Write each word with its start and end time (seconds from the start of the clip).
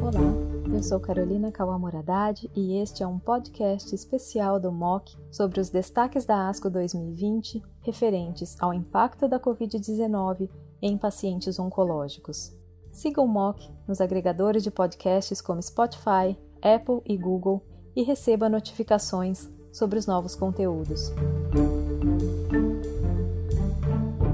Olá, 0.00 0.74
eu 0.74 0.82
sou 0.82 1.00
Carolina 1.00 1.50
Kawamuradade 1.50 2.50
e 2.54 2.76
este 2.80 3.02
é 3.02 3.06
um 3.06 3.18
podcast 3.18 3.94
especial 3.94 4.60
do 4.60 4.70
MOC 4.70 5.16
sobre 5.30 5.60
os 5.60 5.70
destaques 5.70 6.24
da 6.24 6.48
ASCO 6.48 6.70
2020 6.70 7.62
referentes 7.80 8.56
ao 8.60 8.72
impacto 8.72 9.28
da 9.28 9.40
Covid-19 9.40 10.48
em 10.80 10.96
pacientes 10.96 11.58
oncológicos. 11.58 12.52
Siga 12.90 13.20
o 13.20 13.28
MOC 13.28 13.70
nos 13.86 14.00
agregadores 14.00 14.62
de 14.62 14.70
podcasts 14.70 15.40
como 15.40 15.62
Spotify, 15.62 16.38
Apple 16.62 17.00
e 17.04 17.16
Google 17.16 17.62
e 17.94 18.02
receba 18.02 18.48
notificações 18.48 19.48
sobre 19.72 19.98
os 19.98 20.06
novos 20.06 20.34
conteúdos. 20.34 21.12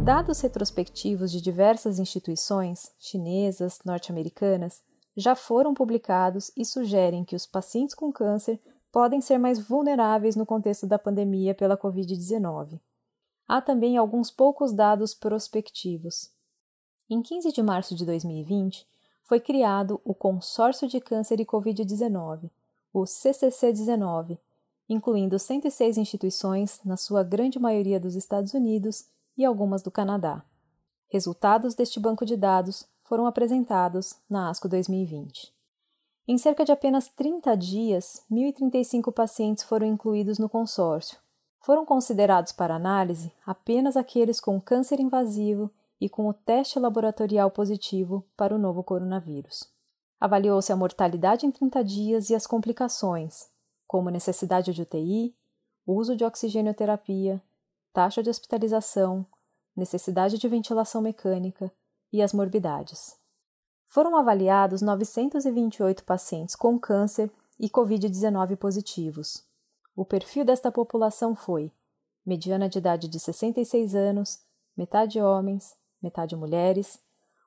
Dados 0.05 0.41
retrospectivos 0.41 1.31
de 1.31 1.41
diversas 1.41 2.01
instituições 2.01 2.93
chinesas, 2.99 3.79
norte-americanas, 3.85 4.83
já 5.17 5.37
foram 5.37 5.73
publicados 5.73 6.51
e 6.57 6.65
sugerem 6.65 7.25
que 7.25 7.37
os 7.37 7.47
pacientes 7.47 7.95
com 7.95 8.11
câncer 8.13 8.59
podem 8.91 9.21
ser 9.21 9.39
mais 9.39 9.61
vulneráveis 9.61 10.35
no 10.35 10.45
contexto 10.45 10.89
da 10.89 10.99
pandemia 10.99 11.55
pela 11.55 11.79
Covid-19. 11.79 12.81
Há 13.47 13.61
também 13.61 13.97
alguns 13.97 14.29
poucos 14.29 14.73
dados 14.73 15.15
prospectivos. 15.15 16.33
Em 17.09 17.23
15 17.23 17.53
de 17.53 17.63
março 17.63 17.95
de 17.95 18.05
2020, 18.05 18.85
foi 19.23 19.39
criado 19.39 20.01
o 20.05 20.13
Consórcio 20.13 20.89
de 20.89 21.01
Câncer 21.01 21.39
e 21.39 21.47
Covid-19, 21.47 22.51
o 22.93 23.05
CCC-19, 23.05 24.37
incluindo 24.89 25.39
106 25.39 25.97
instituições, 25.97 26.81
na 26.85 26.97
sua 26.97 27.23
grande 27.23 27.61
maioria 27.61 28.01
dos 28.01 28.17
Estados 28.17 28.53
Unidos 28.53 29.07
e 29.37 29.45
algumas 29.45 29.83
do 29.83 29.91
Canadá. 29.91 30.45
Resultados 31.09 31.75
deste 31.75 32.01
banco 32.01 32.25
de 32.25 32.37
dados 32.37 32.89
foram 33.05 33.27
apresentados 33.27 34.15
na 34.29 34.49
ASCO 34.49 34.69
2020. 34.69 35.53
Em 36.27 36.39
cerca 36.39 36.65
de 36.65 36.73
apenas 36.73 37.09
30 37.09 37.57
dias, 37.57 38.25
1.035 38.31 39.13
pacientes 39.13 39.65
foram 39.65 39.87
incluídos 39.87 40.39
no 40.39 40.49
consórcio. 40.49 41.19
Foram 41.61 41.85
considerados 41.85 42.53
para 42.53 42.75
análise 42.75 43.33
apenas 43.45 43.97
aqueles 43.97 44.41
com 44.41 44.61
câncer 44.61 45.01
invasivo 45.01 45.71
e 46.01 46.09
com 46.09 46.29
o 46.29 46.33
teste 46.33 46.79
laboratorial 46.79 47.51
positivo 47.51 48.25
para 48.37 48.55
o 48.55 48.59
novo 48.59 48.83
coronavírus. 48.83 49.69
Avaliou-se 50.19 50.73
a 50.73 50.77
mortalidade 50.77 51.47
em 51.47 51.51
30 51.51 51.85
dias 51.85 52.31
e 52.31 52.35
as 52.35 52.47
complicações, 52.47 53.49
como 53.87 54.11
necessidade 54.11 54.73
de 54.73 54.83
UTI, 54.83 55.35
uso 55.87 56.17
de 56.17 56.25
oxigenoterapia, 56.25 57.43
taxa 57.93 58.23
de 58.23 58.31
hospitalização, 58.31 59.27
necessidade 59.77 60.39
de 60.39 60.49
ventilação 60.49 61.03
mecânica 61.03 61.73
e 62.13 62.23
as 62.23 62.33
morbidades. 62.33 63.17
Foram 63.87 64.17
avaliados 64.17 64.81
928 64.81 66.05
pacientes 66.05 66.55
com 66.55 66.79
câncer 66.79 67.31
e 67.59 67.69
Covid-19 67.69 68.57
positivos. 68.57 69.45
O 69.95 70.05
perfil 70.05 70.45
desta 70.45 70.73
população 70.73 71.35
foi 71.35 71.71
mediana 72.25 72.69
de 72.69 72.79
idade 72.79 73.09
de 73.09 73.21
66 73.21 73.95
anos, 73.95 74.41
metade 74.77 75.21
homens, 75.21 75.77
metade 76.01 76.35
mulheres, 76.35 76.99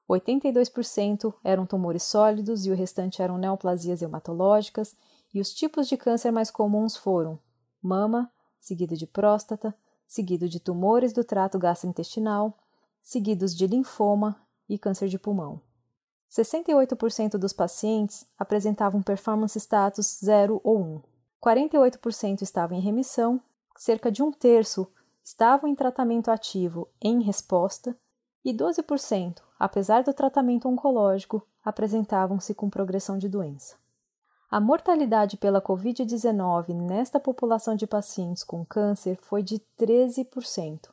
82% 0.08 1.34
eram 1.44 1.66
tumores 1.66 2.04
sólidos 2.04 2.66
e 2.66 2.72
o 2.72 2.76
restante 2.76 3.22
eram 3.22 3.38
neoplasias 3.38 4.02
hematológicas, 4.02 4.96
e 5.34 5.42
os 5.42 5.54
tipos 5.54 5.88
de 5.88 5.98
câncer 5.98 6.32
mais 6.32 6.52
comuns 6.52 6.96
foram 6.96 7.40
mama, 7.82 8.32
seguido 8.60 8.96
de 8.96 9.08
próstata, 9.08 9.76
seguido 10.08 10.48
de 10.48 10.60
tumores 10.60 11.14
do 11.14 11.24
trato 11.24 11.58
gastrointestinal, 11.58 12.58
seguidos 13.02 13.56
de 13.56 13.68
linfoma 13.68 14.40
e 14.68 14.78
câncer 14.78 15.08
de 15.08 15.20
pulmão. 15.20 15.62
68% 16.32 17.38
dos 17.38 17.54
pacientes 17.54 18.26
apresentavam 18.38 19.02
performance 19.02 19.58
status 19.60 20.20
0 20.24 20.60
ou 20.64 20.80
1. 20.80 21.02
48% 21.42 22.42
estavam 22.42 22.78
em 22.78 22.82
remissão, 22.82 23.42
cerca 23.78 24.12
de 24.12 24.24
um 24.24 24.32
terço 24.32 24.88
estavam 25.24 25.70
em 25.70 25.76
tratamento 25.76 26.30
ativo 26.30 26.88
em 27.02 27.22
resposta 27.22 27.98
e 28.44 28.54
12%, 28.54 29.42
apesar 29.58 30.04
do 30.04 30.14
tratamento 30.14 30.68
oncológico, 30.68 31.46
apresentavam-se 31.64 32.54
com 32.54 32.70
progressão 32.70 33.18
de 33.18 33.28
doença. 33.28 33.76
A 34.50 34.60
mortalidade 34.60 35.38
pela 35.38 35.60
Covid-19 35.60 36.74
nesta 36.74 37.20
população 37.20 37.76
de 37.76 37.88
pacientes 37.88 38.44
com 38.44 38.64
câncer 38.64 39.18
foi 39.22 39.42
de 39.42 39.60
13%, 39.78 40.90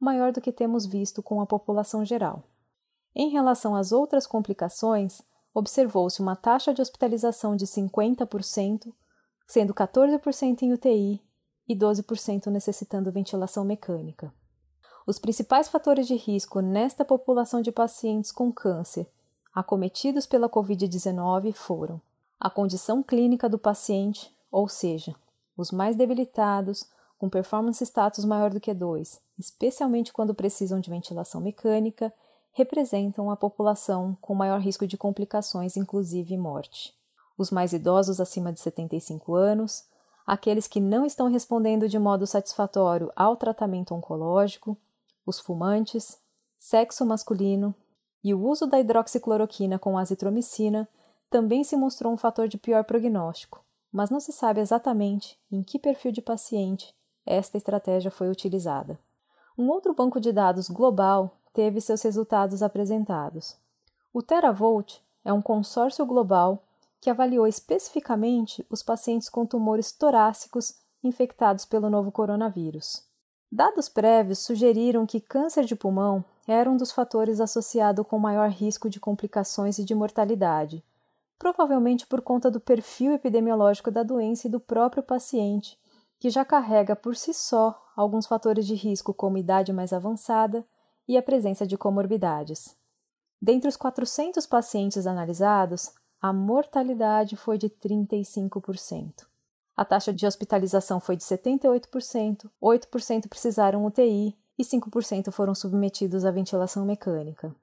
maior 0.00 0.32
do 0.32 0.40
que 0.40 0.50
temos 0.50 0.86
visto 0.86 1.22
com 1.22 1.40
a 1.40 1.46
população 1.46 2.04
geral. 2.04 2.42
Em 3.14 3.28
relação 3.28 3.76
às 3.76 3.92
outras 3.92 4.26
complicações, 4.26 5.20
observou-se 5.52 6.20
uma 6.20 6.34
taxa 6.34 6.72
de 6.72 6.80
hospitalização 6.80 7.54
de 7.54 7.66
50%, 7.66 8.92
sendo 9.46 9.74
14% 9.74 10.62
em 10.62 10.72
UTI 10.72 11.22
e 11.68 11.76
12% 11.76 12.46
necessitando 12.46 13.12
ventilação 13.12 13.64
mecânica. 13.64 14.32
Os 15.06 15.18
principais 15.18 15.68
fatores 15.68 16.06
de 16.06 16.16
risco 16.16 16.60
nesta 16.60 17.04
população 17.04 17.60
de 17.60 17.70
pacientes 17.70 18.32
com 18.32 18.50
câncer 18.50 19.06
acometidos 19.54 20.26
pela 20.26 20.48
Covid-19 20.48 21.52
foram 21.52 22.00
a 22.44 22.50
condição 22.50 23.02
clínica 23.02 23.48
do 23.48 23.58
paciente, 23.58 24.30
ou 24.52 24.68
seja, 24.68 25.16
os 25.56 25.70
mais 25.70 25.96
debilitados, 25.96 26.84
com 27.18 27.26
performance 27.26 27.82
status 27.82 28.22
maior 28.26 28.50
do 28.50 28.60
que 28.60 28.74
2, 28.74 29.18
especialmente 29.38 30.12
quando 30.12 30.34
precisam 30.34 30.78
de 30.78 30.90
ventilação 30.90 31.40
mecânica 31.40 32.12
representam 32.52 33.30
a 33.30 33.36
população 33.36 34.14
com 34.20 34.34
maior 34.34 34.60
risco 34.60 34.86
de 34.86 34.98
complicações, 34.98 35.74
inclusive 35.74 36.36
morte. 36.36 36.92
Os 37.38 37.50
mais 37.50 37.72
idosos 37.72 38.20
acima 38.20 38.52
de 38.52 38.60
75 38.60 39.34
anos, 39.34 39.86
aqueles 40.26 40.66
que 40.66 40.80
não 40.80 41.06
estão 41.06 41.28
respondendo 41.28 41.88
de 41.88 41.98
modo 41.98 42.26
satisfatório 42.26 43.10
ao 43.16 43.38
tratamento 43.38 43.94
oncológico, 43.94 44.76
os 45.24 45.40
fumantes, 45.40 46.18
sexo 46.58 47.06
masculino 47.06 47.74
e 48.22 48.34
o 48.34 48.46
uso 48.46 48.66
da 48.66 48.78
hidroxicloroquina 48.78 49.78
com 49.78 49.96
azitromicina 49.96 50.86
também 51.34 51.64
se 51.64 51.74
mostrou 51.76 52.12
um 52.12 52.16
fator 52.16 52.46
de 52.46 52.56
pior 52.56 52.84
prognóstico, 52.84 53.60
mas 53.90 54.08
não 54.08 54.20
se 54.20 54.30
sabe 54.30 54.60
exatamente 54.60 55.36
em 55.50 55.64
que 55.64 55.80
perfil 55.80 56.12
de 56.12 56.22
paciente 56.22 56.94
esta 57.26 57.56
estratégia 57.58 58.08
foi 58.08 58.30
utilizada. 58.30 58.96
Um 59.58 59.68
outro 59.68 59.92
banco 59.92 60.20
de 60.20 60.30
dados 60.30 60.68
global 60.68 61.36
teve 61.52 61.80
seus 61.80 62.02
resultados 62.02 62.62
apresentados. 62.62 63.56
O 64.12 64.22
TeraVolt 64.22 65.00
é 65.24 65.32
um 65.32 65.42
consórcio 65.42 66.06
global 66.06 66.62
que 67.00 67.10
avaliou 67.10 67.48
especificamente 67.48 68.64
os 68.70 68.80
pacientes 68.80 69.28
com 69.28 69.44
tumores 69.44 69.90
torácicos 69.90 70.76
infectados 71.02 71.64
pelo 71.64 71.90
novo 71.90 72.12
coronavírus. 72.12 73.02
Dados 73.50 73.88
prévios 73.88 74.38
sugeriram 74.38 75.04
que 75.04 75.18
câncer 75.20 75.64
de 75.64 75.74
pulmão 75.74 76.24
era 76.46 76.70
um 76.70 76.76
dos 76.76 76.92
fatores 76.92 77.40
associado 77.40 78.04
com 78.04 78.20
maior 78.20 78.50
risco 78.50 78.88
de 78.88 79.00
complicações 79.00 79.80
e 79.80 79.84
de 79.84 79.96
mortalidade, 79.96 80.84
provavelmente 81.38 82.06
por 82.06 82.22
conta 82.22 82.50
do 82.50 82.60
perfil 82.60 83.12
epidemiológico 83.12 83.90
da 83.90 84.02
doença 84.02 84.46
e 84.46 84.50
do 84.50 84.60
próprio 84.60 85.02
paciente, 85.02 85.78
que 86.18 86.30
já 86.30 86.44
carrega 86.44 86.96
por 86.96 87.16
si 87.16 87.34
só 87.34 87.80
alguns 87.96 88.26
fatores 88.26 88.66
de 88.66 88.74
risco, 88.74 89.12
como 89.12 89.38
idade 89.38 89.72
mais 89.72 89.92
avançada, 89.92 90.66
e 91.06 91.16
a 91.18 91.22
presença 91.22 91.66
de 91.66 91.76
comorbidades. 91.76 92.76
Dentre 93.40 93.68
os 93.68 93.76
400 93.76 94.46
pacientes 94.46 95.06
analisados, 95.06 95.92
a 96.20 96.32
mortalidade 96.32 97.36
foi 97.36 97.58
de 97.58 97.68
35%. 97.68 99.26
A 99.76 99.84
taxa 99.84 100.12
de 100.12 100.26
hospitalização 100.26 100.98
foi 100.98 101.16
de 101.16 101.24
78%, 101.24 102.48
8% 102.62 103.28
precisaram 103.28 103.84
UTI 103.84 104.34
e 104.56 104.62
5% 104.64 105.30
foram 105.30 105.54
submetidos 105.54 106.24
à 106.24 106.30
ventilação 106.30 106.86
mecânica. 106.86 107.54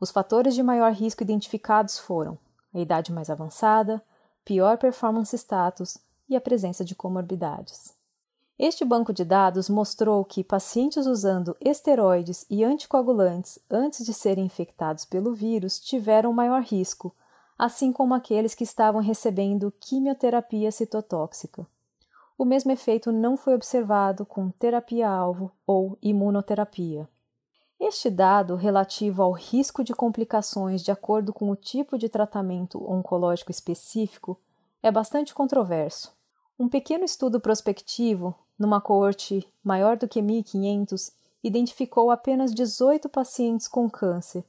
Os 0.00 0.10
fatores 0.10 0.54
de 0.54 0.62
maior 0.62 0.92
risco 0.92 1.22
identificados 1.22 1.98
foram 1.98 2.38
a 2.72 2.78
idade 2.78 3.12
mais 3.12 3.30
avançada, 3.30 4.02
pior 4.44 4.78
performance 4.78 5.36
status 5.36 5.98
e 6.28 6.36
a 6.36 6.40
presença 6.40 6.84
de 6.84 6.94
comorbidades. 6.94 7.94
Este 8.58 8.84
banco 8.84 9.12
de 9.12 9.24
dados 9.24 9.70
mostrou 9.70 10.24
que 10.24 10.44
pacientes 10.44 11.06
usando 11.06 11.56
esteroides 11.60 12.44
e 12.50 12.62
anticoagulantes 12.62 13.58
antes 13.70 14.04
de 14.04 14.12
serem 14.12 14.44
infectados 14.44 15.04
pelo 15.06 15.32
vírus 15.32 15.80
tiveram 15.80 16.32
maior 16.32 16.62
risco, 16.62 17.14
assim 17.58 17.90
como 17.90 18.12
aqueles 18.12 18.54
que 18.54 18.64
estavam 18.64 19.00
recebendo 19.00 19.72
quimioterapia 19.80 20.70
citotóxica. 20.70 21.66
O 22.36 22.44
mesmo 22.44 22.70
efeito 22.70 23.10
não 23.10 23.36
foi 23.36 23.54
observado 23.54 24.24
com 24.26 24.50
terapia-alvo 24.50 25.50
ou 25.66 25.96
imunoterapia. 26.02 27.08
Este 27.80 28.10
dado 28.10 28.56
relativo 28.56 29.22
ao 29.22 29.32
risco 29.32 29.82
de 29.82 29.94
complicações 29.94 30.82
de 30.82 30.92
acordo 30.92 31.32
com 31.32 31.50
o 31.50 31.56
tipo 31.56 31.96
de 31.96 32.10
tratamento 32.10 32.78
oncológico 32.88 33.50
específico 33.50 34.38
é 34.82 34.92
bastante 34.92 35.34
controverso. 35.34 36.12
Um 36.58 36.68
pequeno 36.68 37.04
estudo 37.04 37.40
prospectivo 37.40 38.34
numa 38.60 38.78
coorte 38.78 39.48
maior 39.64 39.96
do 39.96 40.06
que 40.06 40.20
1.500, 40.20 41.12
identificou 41.42 42.10
apenas 42.10 42.54
18 42.54 43.08
pacientes 43.08 43.66
com 43.66 43.88
câncer. 43.88 44.44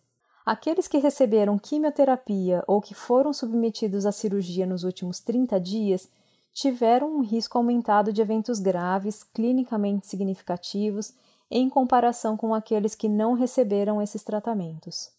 Aqueles 0.45 0.85
que 0.85 0.97
receberam 0.97 1.57
quimioterapia 1.57 2.61
ou 2.67 2.81
que 2.81 2.93
foram 2.93 3.31
submetidos 3.31 4.05
à 4.05 4.11
cirurgia 4.11 4.65
nos 4.65 4.83
últimos 4.83 5.21
30 5.21 5.57
dias 5.61 6.09
tiveram 6.51 7.15
um 7.15 7.21
risco 7.21 7.57
aumentado 7.57 8.11
de 8.11 8.21
eventos 8.21 8.59
graves 8.59 9.23
clinicamente 9.23 10.05
significativos 10.05 11.13
em 11.51 11.69
comparação 11.69 12.38
com 12.38 12.56
aqueles 12.56 12.95
que 12.95 13.09
não 13.09 13.33
receberam 13.33 14.01
esses 14.01 14.24
tratamentos. 14.24 15.12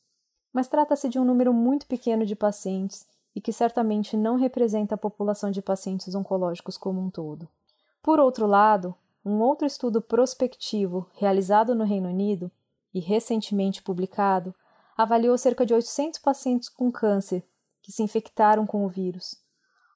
Mas 0.50 0.67
trata-se 0.67 1.06
de 1.06 1.19
um 1.19 1.25
número 1.25 1.52
muito 1.52 1.87
pequeno 1.87 2.25
de 2.25 2.34
pacientes 2.34 3.06
e 3.37 3.40
que 3.40 3.52
certamente 3.52 4.17
não 4.17 4.37
representa 4.37 4.94
a 4.94 4.99
população 4.99 5.50
de 5.50 5.61
pacientes 5.61 6.14
oncológicos 6.14 6.79
como 6.79 7.02
um 7.02 7.11
todo. 7.11 7.46
Por 8.02 8.19
outro 8.19 8.46
lado, 8.46 8.94
um 9.23 9.40
outro 9.40 9.67
estudo 9.67 10.00
prospectivo 10.00 11.06
realizado 11.14 11.75
no 11.75 11.84
Reino 11.84 12.08
Unido 12.08 12.50
e 12.94 12.99
recentemente 12.99 13.82
publicado 13.82 14.55
avaliou 14.96 15.37
cerca 15.37 15.67
de 15.67 15.75
800 15.75 16.19
pacientes 16.19 16.69
com 16.70 16.90
câncer 16.90 17.44
que 17.82 17.93
se 17.93 18.02
infectaram 18.02 18.67
com 18.67 18.87
o 18.87 18.88
vírus. 18.88 19.37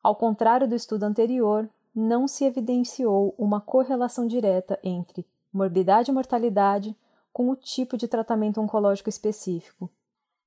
Ao 0.03 0.15
contrário 0.15 0.69
do 0.69 0.75
estudo 0.75 1.05
anterior, 1.05 1.69
não 1.95 2.29
se 2.29 2.45
evidenciou 2.45 3.35
uma 3.39 3.61
correlação 3.61 4.27
direta 4.27 4.79
entre 4.83 5.27
morbidade 5.57 6.11
e 6.11 6.15
mortalidade 6.15 6.97
com 7.33 7.51
o 7.51 7.57
tipo 7.57 7.97
de 7.97 8.07
tratamento 8.07 8.61
oncológico 8.61 9.09
específico. 9.09 9.91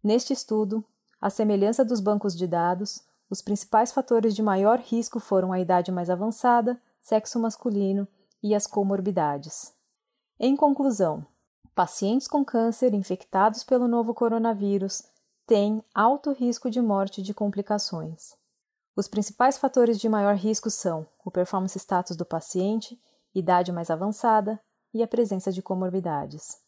Neste 0.04 0.34
estudo, 0.34 0.86
à 1.20 1.30
semelhança 1.30 1.84
dos 1.84 2.00
bancos 2.00 2.36
de 2.36 2.48
dados, 2.48 3.04
os 3.30 3.42
principais 3.42 3.92
fatores 3.92 4.36
de 4.36 4.42
maior 4.42 4.80
risco 4.80 5.20
foram 5.20 5.52
a 5.52 5.60
idade 5.60 5.92
mais 5.92 6.10
avançada, 6.10 6.82
sexo 7.02 7.40
masculino 7.40 8.08
e 8.42 8.56
as 8.56 8.66
comorbidades. 8.66 9.74
Em 10.40 10.56
conclusão, 10.56 11.26
pacientes 11.76 12.28
com 12.28 12.46
câncer 12.46 12.94
infectados 12.94 13.64
pelo 13.64 13.88
novo 13.88 14.14
coronavírus 14.14 15.04
têm 15.46 15.84
alto 15.94 16.32
risco 16.32 16.70
de 16.70 16.82
morte 16.82 17.22
de 17.22 17.34
complicações. 17.34 18.36
Os 18.96 19.08
principais 19.08 19.58
fatores 19.58 20.00
de 20.00 20.08
maior 20.08 20.36
risco 20.36 20.70
são 20.70 21.06
o 21.26 21.32
performance 21.32 21.78
status 21.78 22.16
do 22.16 22.26
paciente, 22.26 23.00
idade 23.34 23.72
mais 23.72 23.90
avançada 23.90 24.60
e 24.94 25.04
a 25.04 25.08
presença 25.08 25.52
de 25.52 25.62
comorbidades. 25.62 26.62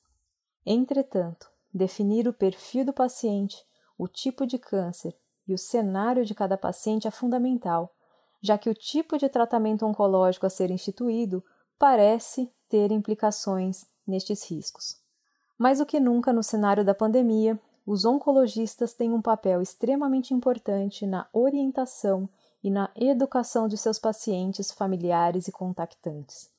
Entretanto, 0.66 1.50
definir 1.74 2.28
o 2.28 2.34
perfil 2.34 2.86
do 2.86 2.94
paciente, 2.94 3.66
o 3.98 4.08
tipo 4.08 4.46
de 4.46 4.58
câncer 4.58 5.16
e 5.48 5.54
o 5.54 5.58
cenário 5.58 6.26
de 6.26 6.36
cada 6.36 6.58
paciente 6.58 7.08
é 7.08 7.12
fundamental, 7.12 7.94
já 8.42 8.58
que 8.58 8.70
o 8.70 8.74
tipo 8.74 9.18
de 9.18 9.30
tratamento 9.30 9.86
oncológico 9.86 10.46
a 10.46 10.50
ser 10.50 10.72
instituído 10.72 11.44
parece 11.78 12.52
ter 12.70 12.92
implicações 12.92 13.86
nestes 14.06 14.50
riscos. 14.50 15.00
Mais 15.58 15.80
do 15.80 15.86
que 15.86 16.00
nunca 16.00 16.34
no 16.34 16.44
cenário 16.44 16.84
da 16.84 16.94
pandemia, 16.94 17.60
os 17.86 18.06
oncologistas 18.06 18.94
têm 18.94 19.12
um 19.12 19.22
papel 19.22 19.62
extremamente 19.62 20.34
importante 20.34 21.06
na 21.06 21.28
orientação 21.34 22.30
e 22.64 22.70
na 22.70 22.92
educação 22.96 23.68
de 23.68 23.78
seus 23.78 23.98
pacientes, 23.98 24.72
familiares 24.72 25.48
e 25.48 25.52
contactantes. 25.52 26.50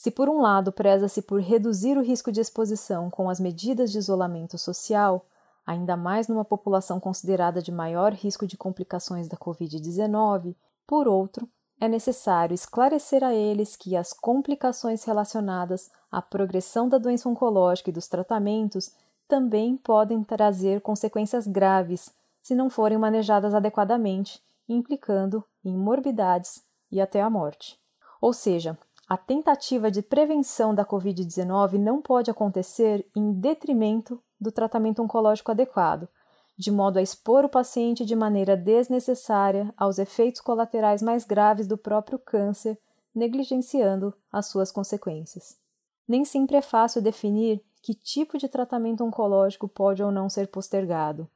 Se, 0.00 0.10
por 0.10 0.30
um 0.30 0.40
lado, 0.40 0.72
preza-se 0.72 1.20
por 1.20 1.42
reduzir 1.42 1.98
o 1.98 2.02
risco 2.02 2.32
de 2.32 2.40
exposição 2.40 3.10
com 3.10 3.28
as 3.28 3.38
medidas 3.38 3.92
de 3.92 3.98
isolamento 3.98 4.56
social, 4.56 5.26
ainda 5.66 5.94
mais 5.94 6.26
numa 6.26 6.42
população 6.42 6.98
considerada 6.98 7.60
de 7.60 7.70
maior 7.70 8.14
risco 8.14 8.46
de 8.46 8.56
complicações 8.56 9.28
da 9.28 9.36
Covid-19, 9.36 10.56
por 10.86 11.06
outro, 11.06 11.46
é 11.78 11.86
necessário 11.86 12.54
esclarecer 12.54 13.22
a 13.22 13.34
eles 13.34 13.76
que 13.76 13.94
as 13.94 14.14
complicações 14.14 15.04
relacionadas 15.04 15.90
à 16.10 16.22
progressão 16.22 16.88
da 16.88 16.96
doença 16.96 17.28
oncológica 17.28 17.90
e 17.90 17.92
dos 17.92 18.08
tratamentos 18.08 18.92
também 19.28 19.76
podem 19.76 20.24
trazer 20.24 20.80
consequências 20.80 21.46
graves 21.46 22.10
se 22.40 22.54
não 22.54 22.70
forem 22.70 22.96
manejadas 22.96 23.52
adequadamente, 23.52 24.42
implicando 24.66 25.44
em 25.62 25.76
morbidades 25.76 26.62
e 26.90 27.02
até 27.02 27.20
a 27.20 27.28
morte. 27.28 27.78
Ou 28.18 28.32
seja, 28.32 28.78
a 29.10 29.16
tentativa 29.16 29.90
de 29.90 30.02
prevenção 30.02 30.72
da 30.72 30.84
Covid-19 30.84 31.72
não 31.78 32.00
pode 32.00 32.30
acontecer 32.30 33.04
em 33.16 33.32
detrimento 33.32 34.22
do 34.40 34.52
tratamento 34.52 35.02
oncológico 35.02 35.50
adequado, 35.50 36.08
de 36.56 36.70
modo 36.70 36.96
a 36.96 37.02
expor 37.02 37.44
o 37.44 37.48
paciente 37.48 38.04
de 38.04 38.14
maneira 38.14 38.56
desnecessária 38.56 39.74
aos 39.76 39.98
efeitos 39.98 40.40
colaterais 40.40 41.02
mais 41.02 41.24
graves 41.24 41.66
do 41.66 41.76
próprio 41.76 42.20
câncer, 42.20 42.78
negligenciando 43.12 44.14
as 44.30 44.46
suas 44.46 44.70
consequências. 44.70 45.58
Nem 46.06 46.24
sempre 46.24 46.56
é 46.56 46.62
fácil 46.62 47.02
definir 47.02 47.60
que 47.82 47.94
tipo 47.94 48.38
de 48.38 48.46
tratamento 48.46 49.02
oncológico 49.02 49.66
pode 49.66 50.04
ou 50.04 50.12
não 50.12 50.28
ser 50.28 50.46
postergado. 50.46 51.28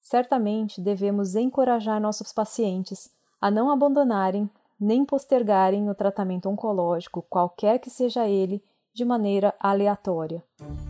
Certamente 0.00 0.80
devemos 0.80 1.36
encorajar 1.36 2.00
nossos 2.00 2.32
pacientes 2.32 3.08
a 3.40 3.52
não 3.52 3.70
abandonarem 3.70 4.50
nem 4.80 5.04
postergarem 5.04 5.90
o 5.90 5.94
tratamento 5.94 6.48
oncológico, 6.48 7.24
qualquer 7.28 7.78
que 7.78 7.90
seja 7.90 8.26
ele, 8.26 8.62
de 8.92 9.04
maneira 9.04 9.54
aleatória. 9.60 10.42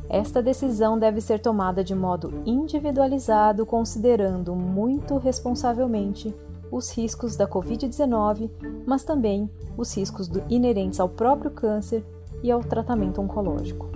Esta 0.09 0.43
decisão 0.43 0.99
deve 0.99 1.21
ser 1.21 1.41
tomada 1.41 1.85
de 1.85 1.95
modo 1.95 2.43
individualizado, 2.47 3.67
considerando 3.67 4.55
muito 4.55 5.17
responsavelmente 5.17 6.35
os 6.71 6.91
riscos 6.91 7.37
da 7.37 7.47
Covid-19, 7.47 8.51
mas 8.87 9.05
também 9.05 9.51
os 9.77 9.95
riscos 9.97 10.29
do, 10.29 10.43
inerentes 10.49 11.01
ao 11.01 11.09
próprio 11.09 11.51
câncer 11.51 12.05
e 12.43 12.51
ao 12.51 12.61
tratamento 12.61 13.21
oncológico. 13.21 13.91